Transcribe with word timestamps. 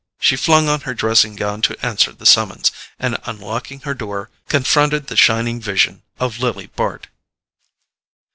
She 0.19 0.35
flung 0.35 0.67
on 0.67 0.81
her 0.81 0.95
dressing 0.95 1.35
gown 1.35 1.61
to 1.61 1.77
answer 1.85 2.11
the 2.11 2.25
summons, 2.25 2.71
and 2.97 3.17
unlocking 3.25 3.81
her 3.81 3.93
door, 3.93 4.31
confronted 4.49 5.05
the 5.05 5.15
shining 5.15 5.61
vision 5.61 6.01
of 6.19 6.39
Lily 6.39 6.71
Bart. 6.75 7.05